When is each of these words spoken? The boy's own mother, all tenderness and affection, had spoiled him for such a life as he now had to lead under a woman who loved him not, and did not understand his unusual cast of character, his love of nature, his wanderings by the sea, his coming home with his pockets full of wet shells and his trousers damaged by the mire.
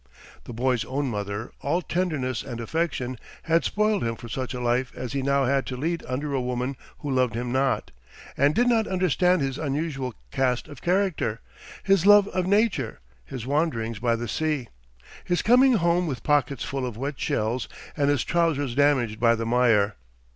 The 0.45 0.51
boy's 0.53 0.83
own 0.85 1.11
mother, 1.11 1.51
all 1.61 1.83
tenderness 1.83 2.41
and 2.41 2.59
affection, 2.59 3.19
had 3.43 3.63
spoiled 3.63 4.03
him 4.03 4.15
for 4.15 4.27
such 4.27 4.51
a 4.55 4.59
life 4.59 4.91
as 4.95 5.13
he 5.13 5.21
now 5.21 5.45
had 5.45 5.67
to 5.67 5.77
lead 5.77 6.03
under 6.07 6.33
a 6.33 6.41
woman 6.41 6.75
who 7.01 7.11
loved 7.11 7.35
him 7.35 7.51
not, 7.51 7.91
and 8.35 8.55
did 8.55 8.67
not 8.67 8.87
understand 8.87 9.43
his 9.43 9.59
unusual 9.59 10.15
cast 10.31 10.67
of 10.67 10.81
character, 10.81 11.39
his 11.83 12.07
love 12.07 12.27
of 12.29 12.47
nature, 12.47 12.99
his 13.25 13.45
wanderings 13.45 13.99
by 13.99 14.15
the 14.15 14.27
sea, 14.27 14.69
his 15.23 15.43
coming 15.43 15.73
home 15.73 16.07
with 16.07 16.15
his 16.17 16.21
pockets 16.23 16.63
full 16.63 16.87
of 16.87 16.97
wet 16.97 17.19
shells 17.19 17.67
and 17.95 18.09
his 18.09 18.23
trousers 18.23 18.73
damaged 18.73 19.19
by 19.19 19.35
the 19.35 19.45
mire. 19.45 19.97